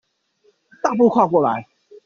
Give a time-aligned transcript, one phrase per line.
[0.81, 1.67] 大步跨過來